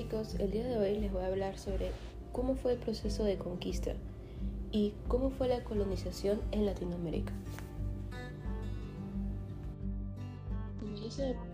chicos, 0.00 0.34
el 0.36 0.50
día 0.50 0.66
de 0.66 0.78
hoy 0.78 0.98
les 0.98 1.12
voy 1.12 1.22
a 1.22 1.26
hablar 1.26 1.58
sobre 1.58 1.90
cómo 2.32 2.54
fue 2.54 2.72
el 2.72 2.78
proceso 2.78 3.22
de 3.22 3.36
conquista 3.36 3.92
y 4.72 4.94
cómo 5.08 5.28
fue 5.28 5.46
la 5.46 5.62
colonización 5.62 6.40
en 6.52 6.64
Latinoamérica. 6.64 7.34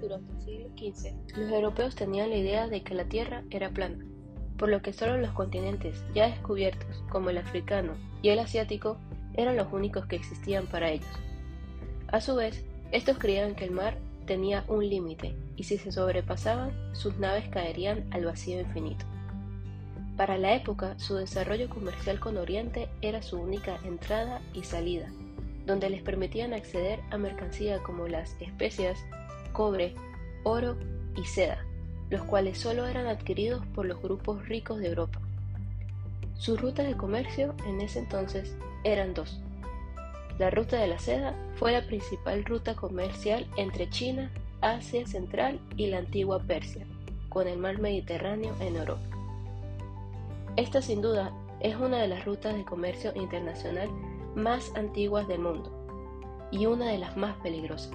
Durante 0.00 0.32
el 0.32 0.40
siglo 0.42 0.68
XV, 0.76 1.36
los 1.36 1.50
europeos 1.50 1.96
tenían 1.96 2.30
la 2.30 2.36
idea 2.36 2.68
de 2.68 2.84
que 2.84 2.94
la 2.94 3.06
Tierra 3.06 3.42
era 3.50 3.70
plana, 3.70 4.06
por 4.56 4.68
lo 4.68 4.80
que 4.80 4.92
solo 4.92 5.18
los 5.18 5.32
continentes 5.32 6.04
ya 6.14 6.28
descubiertos, 6.28 7.02
como 7.10 7.30
el 7.30 7.38
africano 7.38 7.94
y 8.22 8.28
el 8.28 8.38
asiático, 8.38 8.96
eran 9.34 9.56
los 9.56 9.72
únicos 9.72 10.06
que 10.06 10.14
existían 10.14 10.68
para 10.68 10.92
ellos. 10.92 11.08
A 12.12 12.20
su 12.20 12.36
vez, 12.36 12.64
estos 12.92 13.18
creían 13.18 13.56
que 13.56 13.64
el 13.64 13.72
mar 13.72 13.98
tenía 14.26 14.64
un 14.68 14.88
límite 14.88 15.34
y 15.56 15.64
si 15.64 15.78
se 15.78 15.92
sobrepasaban, 15.92 16.72
sus 16.92 17.16
naves 17.18 17.48
caerían 17.48 18.06
al 18.10 18.26
vacío 18.26 18.60
infinito. 18.60 19.06
Para 20.16 20.38
la 20.38 20.54
época, 20.54 20.98
su 20.98 21.14
desarrollo 21.14 21.68
comercial 21.68 22.20
con 22.20 22.36
Oriente 22.36 22.88
era 23.02 23.22
su 23.22 23.38
única 23.38 23.78
entrada 23.84 24.40
y 24.54 24.62
salida, 24.62 25.10
donde 25.66 25.90
les 25.90 26.02
permitían 26.02 26.54
acceder 26.54 27.00
a 27.10 27.18
mercancía 27.18 27.82
como 27.82 28.08
las 28.08 28.34
especias, 28.40 28.98
cobre, 29.52 29.94
oro 30.42 30.76
y 31.16 31.24
seda, 31.24 31.64
los 32.08 32.22
cuales 32.22 32.58
solo 32.58 32.86
eran 32.86 33.06
adquiridos 33.06 33.64
por 33.74 33.84
los 33.84 34.00
grupos 34.00 34.48
ricos 34.48 34.78
de 34.78 34.88
Europa. 34.88 35.20
Sus 36.34 36.60
rutas 36.60 36.86
de 36.86 36.96
comercio 36.96 37.54
en 37.66 37.80
ese 37.80 37.98
entonces 37.98 38.56
eran 38.84 39.14
dos. 39.14 39.40
La 40.38 40.50
ruta 40.50 40.76
de 40.76 40.86
la 40.86 40.98
seda 40.98 41.34
fue 41.54 41.72
la 41.72 41.86
principal 41.86 42.44
ruta 42.44 42.74
comercial 42.74 43.46
entre 43.56 43.88
China, 43.88 44.30
Asia 44.60 45.06
Central 45.06 45.58
y 45.78 45.86
la 45.86 45.98
antigua 45.98 46.40
Persia, 46.40 46.86
con 47.30 47.48
el 47.48 47.58
mar 47.58 47.78
Mediterráneo 47.78 48.54
en 48.60 48.76
Europa. 48.76 49.00
Esta 50.56 50.82
sin 50.82 51.00
duda 51.00 51.32
es 51.60 51.76
una 51.76 51.98
de 51.98 52.08
las 52.08 52.26
rutas 52.26 52.54
de 52.54 52.64
comercio 52.64 53.12
internacional 53.14 53.88
más 54.34 54.74
antiguas 54.76 55.26
del 55.26 55.40
mundo 55.40 55.72
y 56.50 56.66
una 56.66 56.86
de 56.86 56.98
las 56.98 57.16
más 57.16 57.34
peligrosas, 57.36 57.92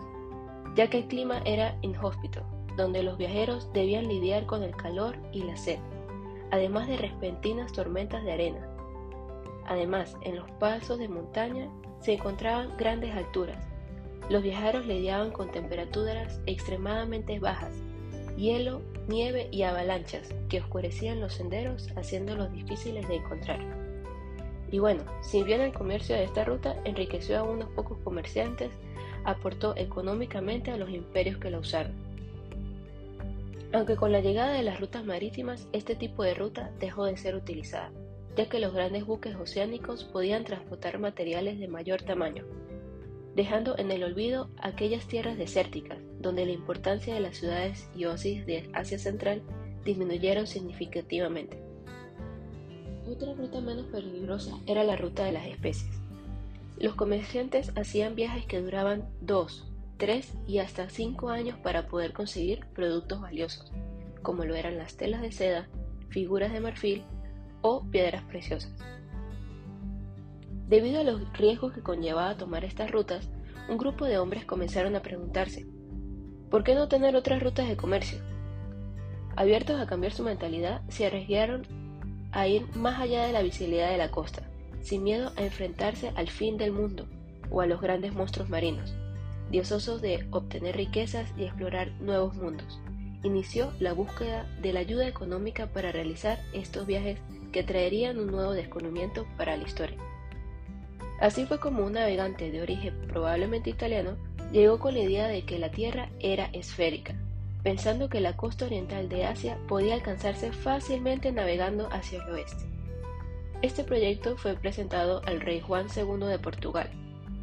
ya 0.75 0.89
que 0.89 0.99
el 0.99 1.07
clima 1.07 1.41
era 1.45 1.77
inhóspito, 1.83 2.41
donde 2.75 3.03
los 3.03 3.19
viajeros 3.19 3.71
debían 3.71 4.07
lidiar 4.07 4.47
con 4.47 4.63
el 4.63 4.75
calor 4.75 5.15
y 5.31 5.43
la 5.43 5.57
sed, 5.57 5.77
además 6.49 6.87
de 6.87 6.97
repentinas 6.97 7.71
tormentas 7.71 8.23
de 8.23 8.31
arena. 8.31 8.67
Además, 9.67 10.17
en 10.21 10.37
los 10.37 10.49
pasos 10.51 10.97
de 10.97 11.07
montaña 11.07 11.69
se 12.01 12.13
encontraban 12.13 12.75
grandes 12.77 13.15
alturas, 13.15 13.71
los 14.29 14.43
viajeros 14.43 14.85
lidiaban 14.85 15.31
con 15.31 15.51
temperaturas 15.51 16.39
extremadamente 16.45 17.39
bajas, 17.39 17.73
hielo, 18.37 18.81
nieve 19.07 19.49
y 19.51 19.63
avalanchas 19.63 20.33
que 20.47 20.61
oscurecían 20.61 21.19
los 21.19 21.33
senderos 21.33 21.89
haciéndolos 21.97 22.51
difíciles 22.53 23.07
de 23.07 23.15
encontrar. 23.15 23.59
Y 24.71 24.79
bueno, 24.79 25.03
si 25.21 25.43
bien 25.43 25.59
el 25.59 25.73
comercio 25.73 26.15
de 26.15 26.23
esta 26.23 26.45
ruta 26.45 26.75
enriqueció 26.85 27.39
a 27.39 27.43
unos 27.43 27.69
pocos 27.71 27.97
comerciantes, 28.03 28.71
aportó 29.25 29.75
económicamente 29.75 30.71
a 30.71 30.77
los 30.77 30.89
imperios 30.89 31.37
que 31.37 31.51
la 31.51 31.59
usaron. 31.59 31.91
Aunque 33.73 33.95
con 33.95 34.11
la 34.11 34.21
llegada 34.21 34.53
de 34.53 34.63
las 34.63 34.79
rutas 34.79 35.05
marítimas 35.05 35.67
este 35.73 35.95
tipo 35.95 36.23
de 36.23 36.33
ruta 36.33 36.71
dejó 36.79 37.05
de 37.05 37.17
ser 37.17 37.35
utilizada, 37.35 37.91
ya 38.35 38.47
que 38.47 38.59
los 38.59 38.73
grandes 38.73 39.05
buques 39.05 39.35
oceánicos 39.35 40.03
podían 40.05 40.43
transportar 40.43 40.99
materiales 40.99 41.59
de 41.59 41.67
mayor 41.67 42.01
tamaño, 42.01 42.45
dejando 43.35 43.77
en 43.77 43.91
el 43.91 44.03
olvido 44.03 44.49
aquellas 44.57 45.07
tierras 45.07 45.37
desérticas, 45.37 45.97
donde 46.19 46.45
la 46.45 46.51
importancia 46.51 47.13
de 47.13 47.19
las 47.19 47.37
ciudades 47.37 47.89
y 47.95 48.05
oasis 48.05 48.45
de 48.45 48.69
Asia 48.73 48.99
Central 48.99 49.41
disminuyeron 49.83 50.47
significativamente. 50.47 51.61
Otra 53.07 53.33
ruta 53.33 53.59
menos 53.59 53.87
peligrosa 53.87 54.57
era 54.67 54.83
la 54.83 54.95
ruta 54.95 55.25
de 55.25 55.31
las 55.31 55.47
especies. 55.47 55.91
Los 56.77 56.95
comerciantes 56.95 57.71
hacían 57.75 58.15
viajes 58.15 58.45
que 58.45 58.61
duraban 58.61 59.09
dos, 59.21 59.67
tres 59.97 60.33
y 60.47 60.59
hasta 60.59 60.89
cinco 60.89 61.29
años 61.29 61.57
para 61.59 61.87
poder 61.87 62.13
conseguir 62.13 62.65
productos 62.73 63.21
valiosos, 63.21 63.71
como 64.21 64.45
lo 64.45 64.55
eran 64.55 64.77
las 64.77 64.95
telas 64.95 65.21
de 65.21 65.31
seda, 65.31 65.67
figuras 66.09 66.53
de 66.53 66.59
marfil 66.59 67.03
o 67.61 67.83
piedras 67.89 68.23
preciosas. 68.23 68.71
Debido 70.67 71.01
a 71.01 71.03
los 71.03 71.21
riesgos 71.33 71.73
que 71.73 71.81
conllevaba 71.81 72.37
tomar 72.37 72.63
estas 72.63 72.91
rutas, 72.91 73.29
un 73.69 73.77
grupo 73.77 74.05
de 74.05 74.17
hombres 74.17 74.45
comenzaron 74.45 74.95
a 74.95 75.01
preguntarse, 75.01 75.65
¿por 76.49 76.63
qué 76.63 76.75
no 76.75 76.87
tener 76.87 77.15
otras 77.15 77.43
rutas 77.43 77.67
de 77.67 77.77
comercio? 77.77 78.19
Abiertos 79.35 79.79
a 79.79 79.85
cambiar 79.85 80.13
su 80.13 80.23
mentalidad, 80.23 80.81
se 80.89 81.05
arriesgaron 81.05 81.63
a 82.31 82.47
ir 82.47 82.65
más 82.75 82.99
allá 82.99 83.25
de 83.25 83.33
la 83.33 83.41
visibilidad 83.41 83.89
de 83.89 83.97
la 83.97 84.11
costa, 84.11 84.43
sin 84.81 85.03
miedo 85.03 85.31
a 85.35 85.43
enfrentarse 85.43 86.11
al 86.15 86.29
fin 86.29 86.57
del 86.57 86.71
mundo 86.71 87.07
o 87.49 87.61
a 87.61 87.65
los 87.65 87.81
grandes 87.81 88.13
monstruos 88.13 88.49
marinos, 88.49 88.95
diososos 89.51 90.01
de 90.01 90.25
obtener 90.31 90.77
riquezas 90.77 91.33
y 91.37 91.43
explorar 91.43 91.91
nuevos 91.99 92.35
mundos. 92.35 92.79
Inició 93.23 93.71
la 93.79 93.93
búsqueda 93.93 94.45
de 94.61 94.73
la 94.73 94.79
ayuda 94.79 95.07
económica 95.07 95.67
para 95.67 95.91
realizar 95.91 96.39
estos 96.53 96.87
viajes 96.87 97.19
que 97.51 97.63
traerían 97.63 98.19
un 98.19 98.27
nuevo 98.27 98.53
descubrimiento 98.53 99.25
para 99.37 99.57
la 99.57 99.63
historia. 99.63 99.97
Así 101.19 101.45
fue 101.45 101.59
como 101.59 101.85
un 101.85 101.93
navegante 101.93 102.49
de 102.51 102.61
origen 102.61 102.99
probablemente 103.07 103.69
italiano 103.69 104.17
llegó 104.51 104.79
con 104.79 104.93
la 104.93 105.01
idea 105.01 105.27
de 105.27 105.43
que 105.43 105.59
la 105.59 105.71
Tierra 105.71 106.09
era 106.19 106.45
esférica, 106.53 107.15
pensando 107.63 108.09
que 108.09 108.19
la 108.19 108.35
costa 108.35 108.65
oriental 108.65 109.07
de 109.07 109.25
Asia 109.25 109.57
podía 109.67 109.93
alcanzarse 109.93 110.51
fácilmente 110.51 111.31
navegando 111.31 111.87
hacia 111.91 112.23
el 112.23 112.29
oeste. 112.31 112.65
Este 113.61 113.83
proyecto 113.83 114.37
fue 114.37 114.55
presentado 114.55 115.21
al 115.25 115.39
rey 115.39 115.61
Juan 115.61 115.87
II 115.95 116.25
de 116.25 116.39
Portugal, 116.39 116.89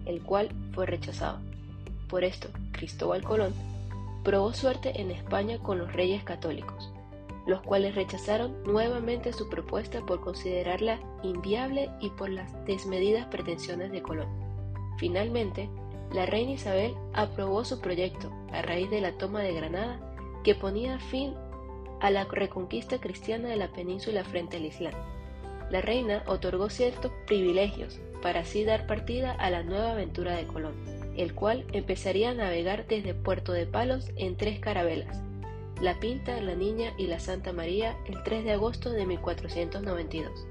el 0.07 0.23
cual 0.23 0.49
fue 0.73 0.87
rechazado. 0.87 1.39
Por 2.09 2.25
esto, 2.25 2.49
Cristóbal 2.73 3.23
Colón 3.23 3.55
probó 4.25 4.53
suerte 4.53 5.01
en 5.01 5.11
España 5.11 5.59
con 5.59 5.79
los 5.79 5.93
reyes 5.93 6.25
católicos, 6.25 6.88
los 7.49 7.63
cuales 7.63 7.95
rechazaron 7.95 8.63
nuevamente 8.65 9.33
su 9.33 9.49
propuesta 9.49 10.05
por 10.05 10.21
considerarla 10.21 11.01
inviable 11.23 11.91
y 11.99 12.11
por 12.11 12.29
las 12.29 12.53
desmedidas 12.67 13.27
pretensiones 13.27 13.91
de 13.91 14.03
Colón. 14.03 14.29
Finalmente, 14.99 15.71
la 16.13 16.27
reina 16.27 16.53
Isabel 16.53 16.95
aprobó 17.15 17.65
su 17.65 17.81
proyecto 17.81 18.31
a 18.53 18.61
raíz 18.61 18.91
de 18.91 19.01
la 19.01 19.13
toma 19.13 19.41
de 19.41 19.55
Granada 19.55 19.99
que 20.45 20.55
ponía 20.55 21.01
fin 21.01 21.33
a 22.01 22.11
la 22.11 22.25
reconquista 22.25 23.01
cristiana 23.01 23.49
de 23.49 23.57
la 23.57 23.69
península 23.69 24.25
frente 24.25 24.59
al 24.59 24.67
Islam. 24.67 24.95
La 25.71 25.81
reina 25.81 26.25
otorgó 26.27 26.69
ciertos 26.69 27.11
privilegios 27.27 27.99
para 28.21 28.41
así 28.41 28.65
dar 28.65 28.87
partida 28.87 29.33
a 29.33 29.49
la 29.49 29.63
nueva 29.63 29.93
aventura 29.93 30.37
de 30.37 30.47
Colón, 30.47 30.75
el 31.17 31.35
cual 31.35 31.65
empezaría 31.73 32.31
a 32.31 32.35
navegar 32.35 32.87
desde 32.87 33.15
Puerto 33.15 33.53
de 33.53 33.65
Palos 33.67 34.11
en 34.17 34.37
tres 34.37 34.61
carabelas, 34.61 35.23
la 35.81 36.01
Pinta, 36.01 36.41
la 36.41 36.55
Niña 36.55 36.93
y 36.99 37.07
la 37.07 37.21
Santa 37.21 37.53
María 37.53 37.97
el 38.07 38.23
3 38.23 38.45
de 38.45 38.53
agosto 38.53 38.91
de 38.91 39.07
1492. 39.07 40.47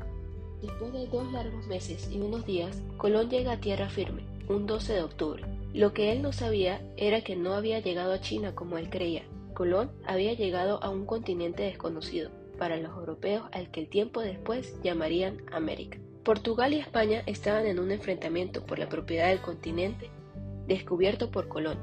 Después 0.62 0.94
de 0.94 1.08
dos 1.08 1.32
largos 1.32 1.68
meses 1.68 2.10
y 2.12 2.20
unos 2.20 2.46
días, 2.46 2.82
Colón 2.98 3.30
llega 3.30 3.54
a 3.54 3.60
tierra 3.60 3.90
firme, 3.90 4.24
un 4.48 4.66
12 4.66 4.94
de 4.94 5.04
octubre. 5.04 5.44
Lo 5.74 5.94
que 5.94 6.12
él 6.12 6.22
no 6.22 6.32
sabía 6.32 6.82
era 6.98 7.22
que 7.22 7.36
no 7.36 7.54
había 7.54 7.80
llegado 7.80 8.14
a 8.14 8.22
China 8.22 8.56
como 8.56 8.78
él 8.78 8.90
creía. 8.90 9.24
Colón 9.54 9.92
había 10.06 10.34
llegado 10.34 10.82
a 10.84 10.90
un 10.90 11.06
continente 11.06 11.64
desconocido 11.64 12.32
para 12.58 12.78
los 12.78 12.92
europeos 12.92 13.44
al 13.52 13.70
que 13.70 13.82
el 13.82 13.90
tiempo 13.90 14.22
después 14.22 14.82
llamarían 14.82 15.44
América. 15.52 16.00
Portugal 16.24 16.74
y 16.74 16.80
España 16.80 17.24
estaban 17.26 17.66
en 17.68 17.80
un 17.80 17.92
enfrentamiento 17.92 18.66
por 18.66 18.80
la 18.80 18.90
propiedad 18.90 19.30
del 19.30 19.42
continente 19.42 20.09
descubierto 20.68 21.32
por 21.32 21.48
Colón, 21.48 21.78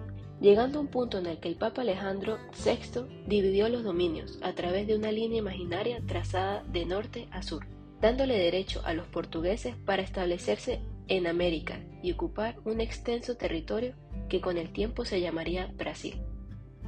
llegando 0.44 0.78
a 0.78 0.82
un 0.82 0.88
punto 0.88 1.16
en 1.16 1.24
el 1.24 1.38
que 1.38 1.48
el 1.48 1.56
Papa 1.56 1.80
Alejandro 1.80 2.36
VI 2.62 3.06
dividió 3.26 3.70
los 3.70 3.82
dominios 3.82 4.38
a 4.42 4.52
través 4.52 4.86
de 4.86 4.94
una 4.94 5.10
línea 5.10 5.38
imaginaria 5.38 6.02
trazada 6.06 6.62
de 6.64 6.84
norte 6.84 7.28
a 7.30 7.42
sur, 7.42 7.66
dándole 8.02 8.36
derecho 8.36 8.82
a 8.84 8.92
los 8.92 9.06
portugueses 9.06 9.74
para 9.86 10.02
establecerse 10.02 10.82
en 11.08 11.26
América 11.26 11.80
y 12.02 12.12
ocupar 12.12 12.56
un 12.66 12.82
extenso 12.82 13.38
territorio 13.38 13.94
que 14.28 14.42
con 14.42 14.58
el 14.58 14.70
tiempo 14.70 15.06
se 15.06 15.22
llamaría 15.22 15.72
Brasil. 15.78 16.20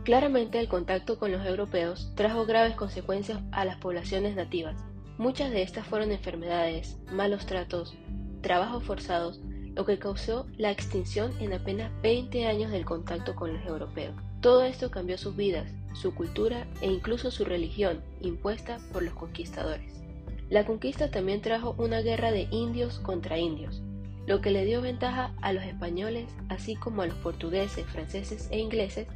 Claramente 0.05 0.61
el 0.61 0.69
contacto 0.69 1.19
con 1.19 1.33
los 1.33 1.47
europeos 1.47 2.13
trajo 2.15 2.45
graves 2.45 2.77
consecuencias 2.77 3.41
a 3.53 3.65
las 3.65 3.79
poblaciones 3.79 4.37
nativas. 4.37 4.85
Muchas 5.17 5.51
de 5.51 5.63
estas 5.63 5.87
fueron 5.87 6.13
enfermedades, 6.13 6.99
malos 7.11 7.47
tratos, 7.47 7.97
trabajos 8.43 8.85
forzados, 8.85 9.41
lo 9.77 9.85
que 9.85 9.99
causó 9.99 10.47
la 10.57 10.71
extinción 10.71 11.31
en 11.39 11.53
apenas 11.53 11.93
20 12.03 12.47
años 12.47 12.73
del 12.73 12.87
contacto 12.87 13.37
con 13.37 13.53
los 13.53 13.65
europeos. 13.67 14.15
Todo 14.41 14.65
esto 14.65 14.91
cambió 14.91 15.19
sus 15.19 15.37
vidas, 15.37 15.71
su 15.93 16.15
cultura 16.15 16.67
e 16.81 16.87
incluso 16.87 17.31
su 17.31 17.45
religión, 17.45 18.01
impuesta 18.23 18.79
por 18.91 19.03
los 19.03 19.13
conquistadores. 19.13 19.93
La 20.49 20.65
conquista 20.65 21.11
también 21.11 21.43
trajo 21.43 21.75
una 21.77 22.01
guerra 22.01 22.33
de 22.33 22.49
indios 22.51 23.01
contra 23.01 23.39
indios, 23.39 23.83
lo 24.27 24.41
que 24.41 24.51
le 24.51 24.65
dio 24.65 24.81
ventaja 24.81 25.35
a 25.43 25.53
los 25.53 25.63
españoles, 25.65 26.27
así 26.49 26.75
como 26.75 27.03
a 27.03 27.07
los 27.07 27.17
portugueses, 27.19 27.85
franceses 27.87 28.49
e 28.51 28.59
ingleses, 28.59 29.07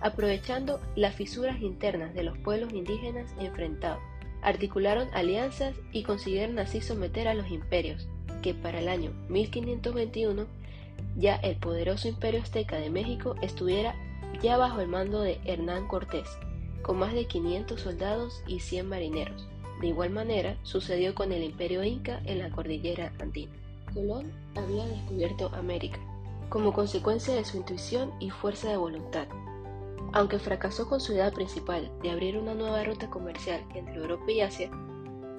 aprovechando 0.00 0.80
las 0.94 1.16
fisuras 1.16 1.60
internas 1.60 2.14
de 2.14 2.22
los 2.22 2.38
pueblos 2.38 2.72
indígenas 2.72 3.34
enfrentados. 3.40 4.00
articularon 4.42 5.08
alianzas 5.14 5.74
y 5.90 6.02
consiguieron 6.02 6.58
así 6.58 6.82
someter 6.82 7.28
a 7.28 7.34
los 7.34 7.50
imperios, 7.50 8.06
que 8.44 8.52
para 8.52 8.80
el 8.80 8.88
año 8.88 9.10
1521 9.30 10.44
ya 11.16 11.36
el 11.36 11.56
poderoso 11.56 12.08
imperio 12.08 12.42
azteca 12.42 12.76
de 12.76 12.90
México 12.90 13.36
estuviera 13.40 13.94
ya 14.42 14.58
bajo 14.58 14.82
el 14.82 14.88
mando 14.88 15.22
de 15.22 15.40
Hernán 15.46 15.88
Cortés, 15.88 16.28
con 16.82 16.98
más 16.98 17.14
de 17.14 17.24
500 17.24 17.80
soldados 17.80 18.42
y 18.46 18.60
100 18.60 18.86
marineros. 18.86 19.48
De 19.80 19.86
igual 19.86 20.10
manera 20.10 20.58
sucedió 20.62 21.14
con 21.14 21.32
el 21.32 21.42
imperio 21.42 21.82
inca 21.84 22.20
en 22.26 22.40
la 22.40 22.50
cordillera 22.50 23.14
andina. 23.18 23.54
Colón 23.94 24.30
había 24.56 24.84
descubierto 24.88 25.50
América, 25.54 25.98
como 26.50 26.74
consecuencia 26.74 27.34
de 27.34 27.46
su 27.46 27.56
intuición 27.56 28.12
y 28.20 28.28
fuerza 28.28 28.68
de 28.68 28.76
voluntad. 28.76 29.26
Aunque 30.12 30.38
fracasó 30.38 30.86
con 30.86 31.00
su 31.00 31.14
idea 31.14 31.30
principal 31.30 31.90
de 32.02 32.10
abrir 32.10 32.36
una 32.36 32.52
nueva 32.52 32.84
ruta 32.84 33.08
comercial 33.08 33.64
entre 33.74 33.94
Europa 33.94 34.30
y 34.30 34.42
Asia, 34.42 34.70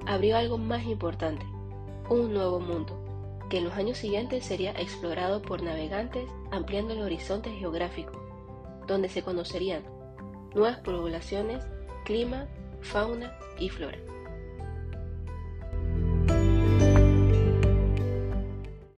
abrió 0.08 0.38
algo 0.38 0.58
más 0.58 0.84
importante, 0.86 1.46
un 2.10 2.34
nuevo 2.34 2.60
mundo, 2.60 2.98
que 3.50 3.58
en 3.58 3.66
los 3.66 3.74
años 3.74 3.98
siguientes 3.98 4.46
sería 4.46 4.72
explorado 4.72 5.42
por 5.42 5.62
navegantes 5.62 6.30
ampliando 6.52 6.94
el 6.94 7.02
horizonte 7.02 7.52
geográfico, 7.52 8.14
donde 8.88 9.10
se 9.10 9.24
conocerían 9.24 9.84
nuevas 10.54 10.80
poblaciones, 10.80 11.64
clima, 12.06 12.48
fauna 12.82 13.38
y 13.58 13.70
flora. 13.70 13.98